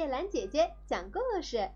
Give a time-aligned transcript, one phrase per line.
[0.00, 1.68] 叶兰姐姐讲故事。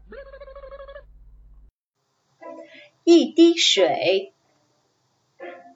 [3.05, 4.33] 一滴水。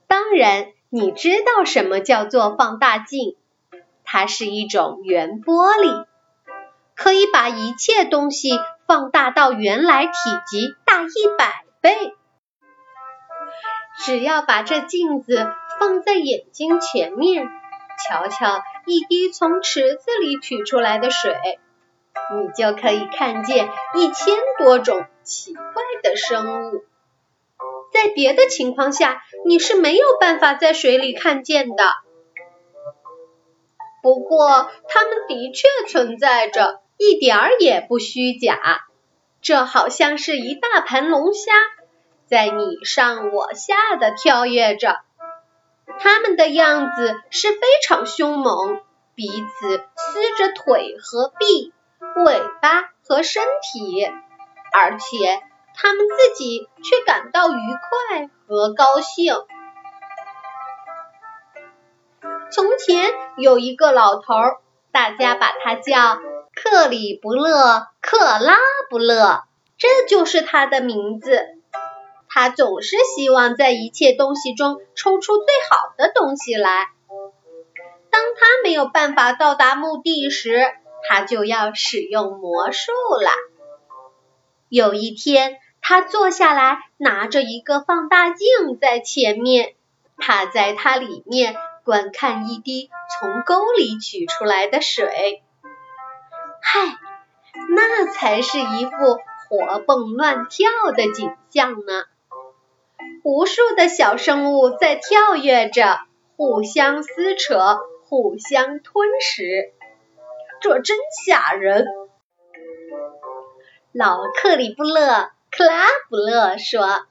[0.06, 3.37] 当然，你知道什么叫做放大镜？
[4.03, 6.07] 它是一种圆玻璃，
[6.95, 8.53] 可以把一切东西
[8.87, 10.12] 放大到原来体
[10.46, 12.15] 积大一百倍。
[14.07, 15.46] 只要把这镜子
[15.79, 17.46] 放在眼睛前面，
[18.09, 21.61] 瞧瞧一滴从池子里取出来的水，
[22.35, 25.63] 你就可以看见一千多种奇怪
[26.03, 26.85] 的生物。
[27.93, 31.85] 在别的情况下，你是没有办法在水里看见的。
[34.02, 38.84] 不过，它们的确存在着，一点儿也不虚假。
[39.41, 41.52] 这好像是一大盘龙虾，
[42.27, 45.00] 在你上我下的跳跃着。
[45.98, 48.80] 它们的样子是非常凶猛，
[49.14, 51.72] 彼此撕着腿和臂、
[52.16, 54.06] 尾巴和身体，
[54.72, 55.42] 而且。
[55.80, 59.33] 他们自己却感到愉快和高兴。
[62.50, 64.34] 从前有一个老头，
[64.91, 66.18] 大家把他叫
[66.52, 68.56] 克里不勒克拉
[68.90, 69.44] 不勒，
[69.77, 71.46] 这就是他的名字。
[72.28, 76.88] 他总是希望在一切东西中抽出最好的东西来。
[78.11, 80.72] 当他没有办法到达目的时，
[81.09, 82.92] 他就要使用魔术
[83.23, 83.31] 了。
[84.69, 85.59] 有一天。
[85.81, 89.75] 他坐下来，拿着一个放大镜在前面，
[90.19, 95.42] 他在它里面观看一滴从沟里取出来的水。
[96.61, 96.98] 嗨，
[97.70, 102.05] 那才是一幅活蹦乱跳的景象呢！
[103.23, 106.01] 无数的小生物在跳跃着，
[106.36, 109.73] 互相撕扯，互相吞食，
[110.61, 111.87] 这真吓人。
[113.92, 115.31] 老克里布勒。
[115.51, 117.06] 克拉布勒说：“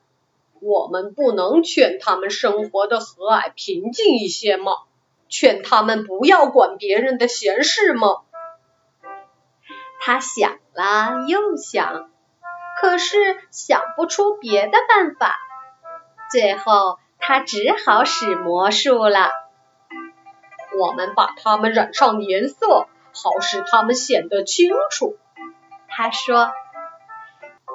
[0.61, 4.73] 我们不能劝他们生活的和蔼平静一些吗？
[5.27, 8.21] 劝他们不要管别人的闲事吗？”
[9.99, 12.11] 他想了又想，
[12.79, 13.17] 可是
[13.49, 15.35] 想不出别的办法。
[16.31, 19.31] 最后，他只好使魔术了。
[20.77, 22.87] 我们把它们染上颜色，
[23.21, 25.17] 好使它们显得清楚。
[25.89, 26.51] 他说。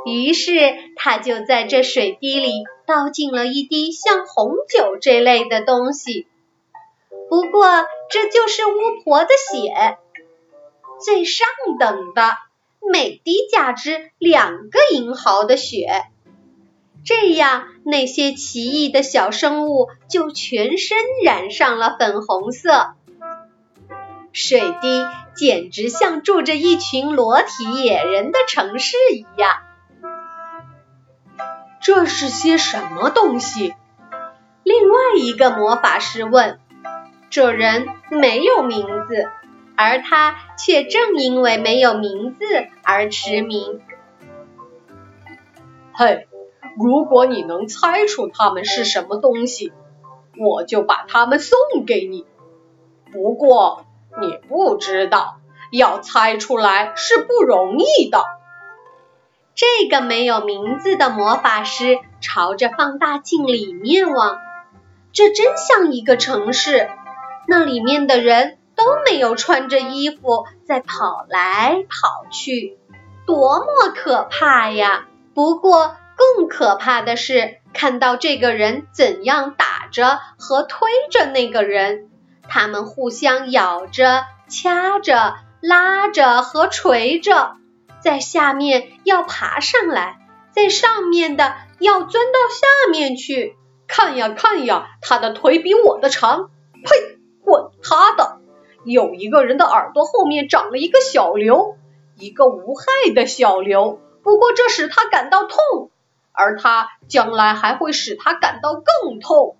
[0.04, 6.26] 于是他就在这水滴里倒进了一滴像红酒这类的东西，
[7.30, 8.72] 不过这就是巫
[9.04, 9.98] 婆的血，
[11.00, 11.46] 最上
[11.78, 12.36] 等的，
[12.92, 15.86] 每滴价值两个银毫的血。
[17.04, 22.94] 这样那些奇异的小生物就全身染上了粉红色，
[24.44, 29.60] 水滴简直像住着一群裸体野人的城市一样。
[31.80, 33.72] 这是些什么东西？
[34.64, 36.58] 另外一个魔法师问。
[37.30, 39.30] 这人没有名字，
[39.76, 42.44] 而他却正因为没有名字
[42.82, 43.80] 而驰名。
[45.94, 46.26] 嘿，
[46.76, 49.72] 如果你能猜出他们是什么东西，
[50.36, 52.26] 我就把他们送给你。
[53.12, 53.86] 不过
[54.20, 55.36] 你不知道，
[55.70, 58.24] 要猜出来是不容易的。
[59.54, 64.38] 这个没有名字的魔法师朝着放大镜里面望，
[65.12, 66.88] 这真像一个城市。
[67.46, 72.78] 那里面的人都没有穿着衣服在跑来跑去，
[73.26, 75.06] 多么可怕呀！
[75.34, 82.10] 不过更可怕的是看到这个人怎样打着和推着那个人，
[82.48, 87.52] 他们互相咬着、掐着、拉着和捶着。
[88.00, 90.18] 在下面要爬上来，
[90.50, 93.56] 在上面的要钻到下面去。
[93.86, 96.50] 看呀看呀，他的腿比我的长。
[96.84, 97.18] 呸！
[97.44, 98.40] 滚他的！
[98.84, 101.76] 有一个人的耳朵后面长了一个小瘤，
[102.16, 105.90] 一个无害的小瘤，不过这使他感到痛，
[106.32, 109.56] 而他将来还会使他感到更痛。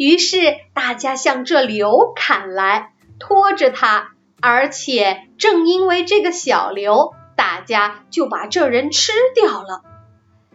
[0.00, 4.12] 于是大家向这瘤砍来，拖着他。
[4.40, 9.82] 而且正因为这个小瘤，大家就把这人吃掉了。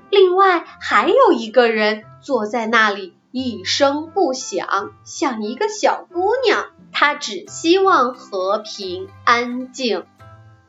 [0.10, 6.66] 另外还有一个人坐在那里一声不响，像一个小姑娘。
[6.92, 10.08] 她只希望和平安静。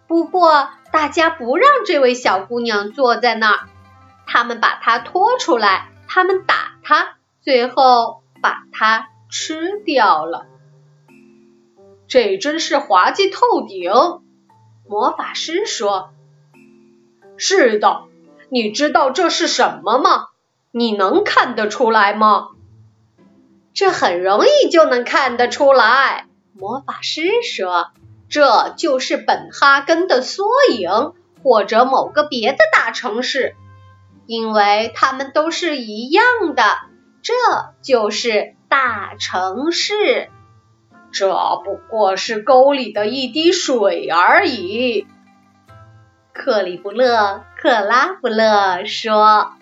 [0.07, 3.69] 不过大家不让这位小姑娘坐在那儿，
[4.27, 10.47] 他们把她拖出来，他们打她，最后把它吃掉了。
[12.07, 13.91] 这真是滑稽透顶！
[14.89, 16.11] 魔法师说
[17.37, 18.05] ：“是的，
[18.49, 20.29] 你知道这是什么吗？
[20.71, 22.51] 你能看得出来吗？”
[23.75, 26.29] 这很容易就能看得出来。
[26.53, 27.89] 魔法师说
[28.31, 33.57] ：“这就是本哈根的缩影，或者某个别的大城市，
[34.27, 36.63] 因为它们都是一样的。
[37.27, 37.35] 这
[37.83, 40.31] 就是大城市。
[41.11, 41.27] 这
[41.65, 45.09] 不过是沟里的一滴水而已。”
[46.33, 49.57] 克里布勒克拉布勒说。